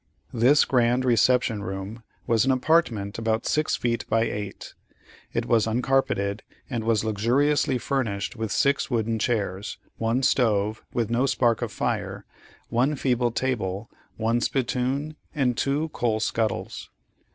This 0.33 0.65
grand 0.65 1.05
reception 1.05 1.61
room 1.61 2.01
was 2.25 2.43
an 2.43 2.49
apartment 2.51 3.19
about 3.19 3.45
six 3.45 3.75
feet 3.75 4.03
by 4.09 4.21
eight; 4.23 4.73
it 5.31 5.45
was 5.45 5.67
uncarpeted, 5.67 6.41
and 6.71 6.83
was 6.83 7.03
luxuriously 7.03 7.77
furnished 7.77 8.35
with 8.35 8.51
six 8.51 8.89
wooden 8.89 9.19
chairs, 9.19 9.77
one 9.99 10.23
stove, 10.23 10.81
with 10.91 11.11
no 11.11 11.27
spark 11.27 11.61
of 11.61 11.71
fire, 11.71 12.25
one 12.69 12.95
feeble 12.95 13.29
table, 13.29 13.91
one 14.17 14.41
spittoon, 14.41 15.17
and 15.35 15.55
two 15.55 15.89
coal 15.89 16.19
scuttles. 16.19 16.89